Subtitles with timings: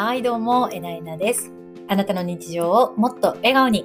[0.00, 1.50] はいどうもえなえなです。
[1.88, 3.84] あなたの日常をもっと笑顔に。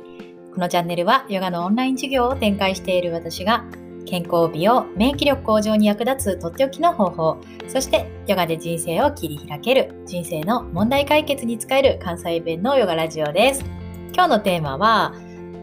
[0.54, 3.66] このチャンネルはヨガのオンライン授業を展開している私が
[4.06, 7.38] 健康美容免疫力向上に役立つとっておきの方法。
[7.68, 13.66] そしてヨガで人生を切り開ける人生の問題解決に使える関西弁のヨガラジオです。
[14.14, 15.16] 今日のテーマは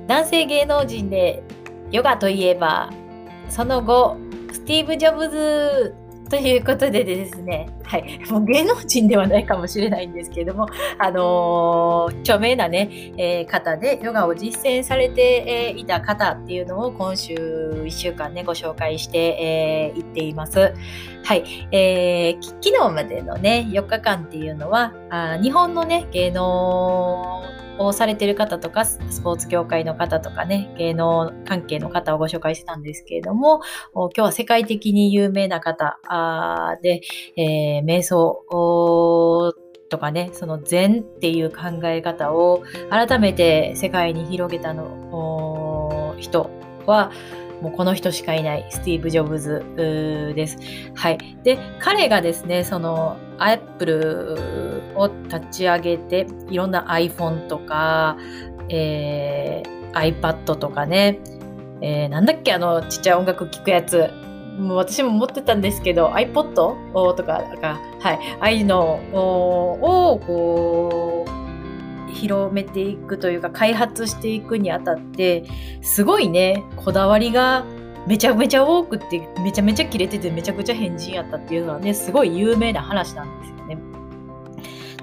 [0.09, 1.45] 男性芸能人で
[1.93, 2.91] ヨガといえば
[3.49, 4.17] その後
[4.51, 5.95] スティーブ・ジョブズ
[6.29, 20.73] ということでですね、はい、もう芸能人ではないかもしれないんですけれども、あの、著名なね、えー、方でヨガを実践されて、え、いた方っていうのを今週1週間ね、ご紹介してい、えー、っています。
[21.25, 27.43] はい、えー、昨日までのね、4日間っていうのは、あ日本のね、芸能
[27.81, 33.63] をされてる方とか、スポーツ協会の方とかね、芸能関係の方をご紹介してたんですけれども、
[33.95, 35.99] 今日は世界的に有名な方
[36.83, 37.01] で、
[37.37, 38.45] えー、瞑想
[39.89, 46.51] とかね、その禅っていう考え方を改めて世界に広げたの人
[46.87, 47.11] は、
[47.61, 49.63] もうこの人しかいないスティーブ・ジョブズ
[50.35, 50.57] です。
[50.95, 51.19] はい。
[51.43, 54.39] で、彼がですね、そのアップル
[54.97, 58.17] を立ち上げて、いろんな iPhone とか、
[58.71, 61.19] えー、iPad とかね、
[61.83, 64.11] えー、なんだっけ、あの、ちっちゃい音楽聴くやつ。
[64.61, 66.77] もう私も持ってたんですけど、iPod と
[67.25, 67.43] か、
[68.01, 68.81] はい、ああいうの
[69.13, 71.41] を、こう、
[72.11, 75.45] 広めていくというか開発していくにあたって
[75.81, 77.65] すごいねこだわりが
[78.07, 83.79] めちゃめちゃ多くてめちゃめちゃ切れててめちゃくちゃ変人やったっていうのはねすごい有名な話なんですよね。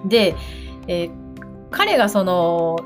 [0.06, 0.36] で、
[0.88, 1.12] えー、
[1.72, 2.78] 彼がその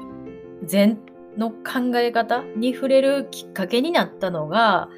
[0.63, 0.99] 禅
[1.37, 4.89] の考え方に触れるきっかけになったのが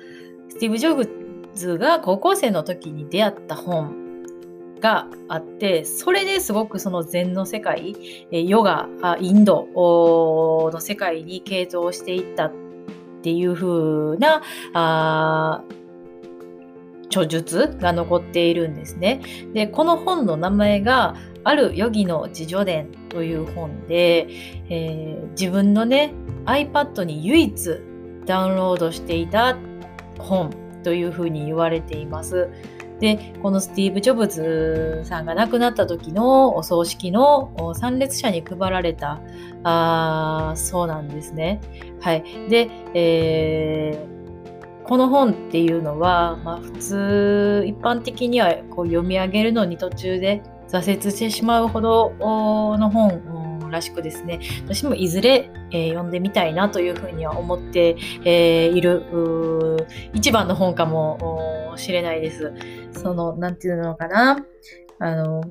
[0.50, 1.23] スティーブ・ジョブ
[1.56, 4.04] ズが高校生の時に出会った本
[4.80, 7.96] があってそれですごくその禅の世界
[8.32, 12.52] ヨガインドの世界に傾倒していったっ
[13.22, 14.42] ていう風な
[14.74, 15.64] あ
[17.08, 19.22] 著述が残っているんですね。
[19.54, 24.28] でこの本の名前があるヨギの自助伝という本で、
[24.70, 26.14] えー、自分のね
[26.46, 27.80] iPad に唯一
[28.26, 29.56] ダウンロードしていた
[30.18, 30.50] 本
[30.84, 32.50] というふうに言われています。
[33.00, 39.20] で、このスティーブ・ジョブズさんが亡くなった時のお葬式の参列者に配られた、
[39.64, 41.60] あそうなんですね。
[42.00, 42.24] はい。
[42.50, 53.22] で、えー、この本っていうのは、まあ、普通、一般的にはこう読み上げるのに途中で挫折してしまうほどの本
[53.74, 62.54] らしくですね、私もいずれ、えー、読んでみたいなというふうには思って、えー、いる一番の本かもしれないです。
[62.94, 64.46] その、なんていうのかな。
[65.00, 65.44] あの、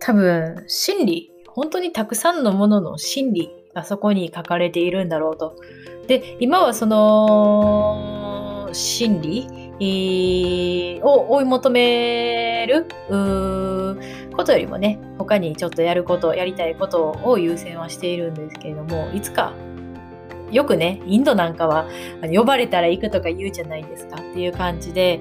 [0.00, 5.56] 多分、心理、本当にたくさんのものの心理がそこに書かれているんだろうと。
[6.08, 9.20] で、今はその、心
[9.78, 12.86] 理を追い求める
[14.32, 19.52] ことよりもね、他にちょっとやること、やりたいことを優先はしているんですけれども、いつか
[20.50, 21.86] よくね、インドなんかは
[22.30, 24.16] 呼ばれたら行くとか言うじゃないですか。
[24.16, 25.18] っていう感じで、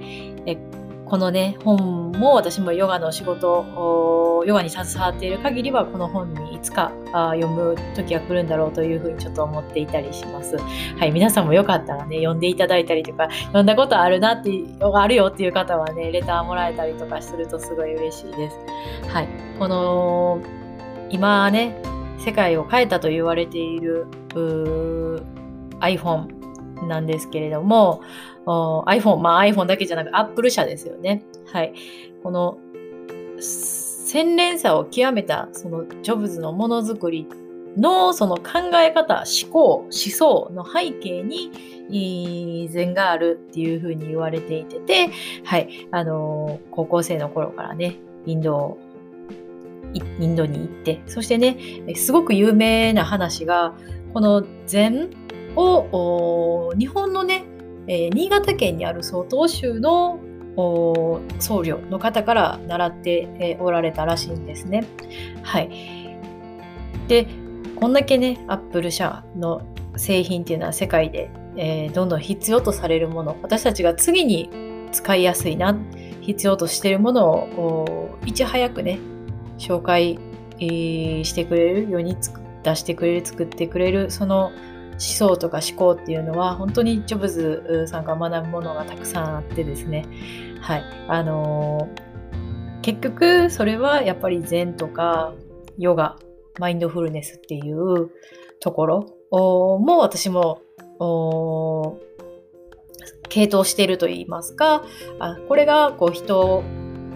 [1.11, 3.65] このね、本も私もヨガの仕事、
[4.47, 10.55] ヨガに携わっている限りはこの本にいつか読む時が来るんだろうというふうにちょっと思っていたりします。
[10.55, 18.55] はい、皆さんもよかったらね、読んでいただいたりとか、読んだことあるなって、あるよっていう方はね、レターもらえたりとかするとすごい嬉しいです。
[19.09, 19.27] はい、
[19.59, 20.39] この、
[21.09, 21.75] 今ね、
[22.19, 24.07] 世界を変えたと言われている
[25.81, 26.40] iPhone
[26.87, 28.01] なんですけれども、
[28.45, 31.23] iPhone、まあ iPhone だけじゃなく Apple 社ですよね。
[31.51, 31.73] はい。
[32.23, 32.57] この
[33.39, 37.27] 洗練さを極めたそのジョブズのものづくり
[37.77, 45.09] のその考え方、思考、思想の背景に善があるっていうふうに言われていてて、
[45.45, 48.77] はい、あのー、高校生の頃からね、インド
[49.93, 51.57] インドに行って、そしてね、
[51.95, 53.73] すごく有名な話が、
[54.13, 55.09] この禅
[55.55, 57.43] を日本のね、
[57.87, 60.19] えー、新潟県にある曹洞宗の
[60.55, 64.83] 僧侶の方から習って、おられたらしいんですね。
[65.43, 65.69] はい。
[67.07, 67.27] で、
[67.75, 69.61] こんだけね、アップル社の
[69.95, 74.49] 製品っていうのは世界で、えー、どんどん必要とされるもの、私たちが次に
[74.91, 75.77] 使いやすいな、
[76.21, 78.99] 必要としているものをいち早くね、
[79.57, 80.19] 紹介、
[80.59, 82.15] えー、してくれるように
[82.63, 84.51] 出してくれる、作ってくれる、その
[85.01, 90.05] 思想とか思考っていうのは本当にジョブズさんが学ぶものがたくさんあってですね。
[90.61, 90.83] はい。
[91.07, 95.33] あのー、結局それはやっぱり禅とか
[95.79, 96.17] ヨガ、
[96.59, 98.11] マインドフルネスっていう
[98.59, 100.61] ところも私も
[103.29, 104.83] 系統していると言いますか
[105.19, 106.63] あこれがこう人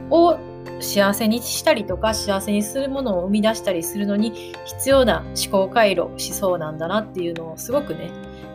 [0.10, 0.40] を
[0.80, 8.12] 幸せにしたりとか幸せにするものを生み出したりするのに必要な思考回路思想なんだなっていうのをすごくね、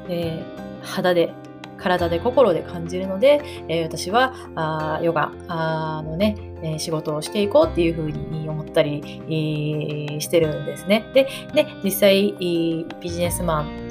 [0.08, 1.32] えー、肌で
[1.76, 11.04] 体で心で感じるので、えー、私はあヨガあのね、えー、仕事をしていこうっていうふうに思ったり、えー、してるんですね。
[11.14, 13.90] で、ね、実際ビジネスマン、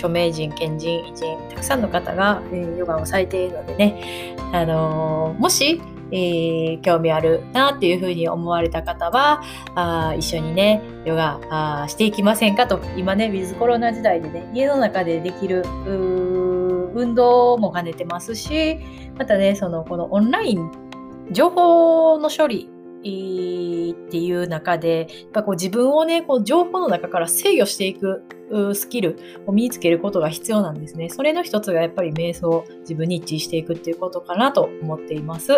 [0.00, 5.80] 著名人、賢人、偉人、たくさんの方が、え、ヨガをされているのでね、あの、もし、
[6.12, 9.42] えー、興味あるなっていうふうに思われた方は
[9.74, 11.40] あ一緒にねヨガ
[11.82, 15.62] あしていきませんかと今ねウィズコロナ時代でね家の中でできる
[16.94, 18.78] 運動も兼ねてますし、
[19.16, 20.70] またね、その、このオンライン、
[21.30, 22.68] 情報の処理
[23.02, 28.22] いっていう中で、やっぱこう自分をね、こう情報の中から制御していく
[28.74, 31.08] スキルを身につけることが必要なんですね。
[31.08, 35.52] それの一つがやっぱり瞑想、自分に一致していくっていうことかなと思っています。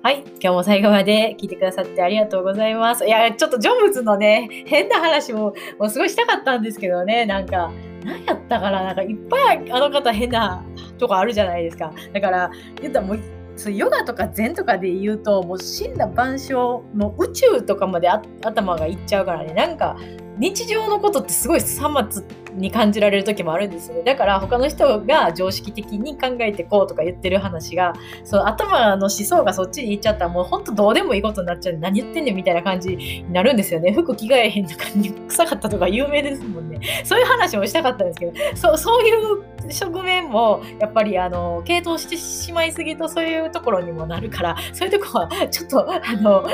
[0.00, 0.22] はい。
[0.40, 3.04] 今日も最後まで聞いてくださってありがとうございます。
[3.04, 7.72] いや、ちょっとジョブズのね、変な話ももうすごいしたかったんですけどね、なんか、
[8.04, 10.64] 何やったかななんかいっぱいあの方変な
[10.98, 11.92] とこあるじゃないですか。
[12.12, 12.50] だから
[12.80, 13.18] 言ったらもう
[13.58, 19.52] そうヨガとか禅とかで言うともう死んだ万象の宇宙とかまで頭がいっちゃうからね。
[19.52, 19.96] なんか
[20.38, 22.24] 日常のことってすごいさまつ
[22.54, 24.02] に感じられる時もあるんですよね。
[24.02, 27.92] だから他の人が常識的に考えてこうとか言ってる話が
[28.24, 31.78] そう頭の思想がそっちに行っちゃったらもうほんとどうでもいいことになっちゃう。
[31.78, 33.92] 何言ってんねんみたいな感じになるんですよね。
[33.94, 36.80] 服着替えへんとかに臭かったとか有名ですもんね。
[37.04, 46.44] そういう話もしたかったんですけどそそういう側面もやっぱりあの系統してしまいすぎるとそういうところにもなるからそういうとこはちょっとあの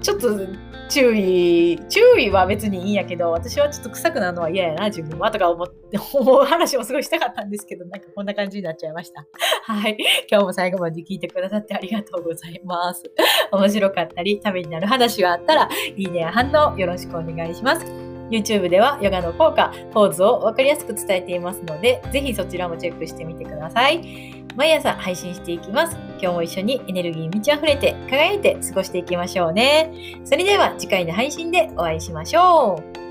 [0.00, 0.38] ちょっと
[0.88, 9.26] 注意、注意は別にいいんやけど、私はちょっと臭くなるのは嫌やな、自分はとか思って、思う話をすごいしたかったんですけど、なんかこんな感じになっちゃいました。
[9.64, 9.96] はい。
[10.30, 13.02] 今日も最後まで聞いてくださってありがとうございます。
[13.52, 17.97] 面白かったり、ためになる話があったら、いいねや反応よろしくお願いします。
[18.30, 24.44] YouTube ではヨガの効果、ポーズを分かりやすく伝えていますので、ぜひそちらもチェックしてみてください。
[24.56, 25.96] 毎朝配信していきます。
[26.20, 29.92] 今日も一緒にエネルギーに満ち溢れて輝いて過ごしていきましょうね。
[30.24, 33.07] それでは次回の配信でお会いしましょう。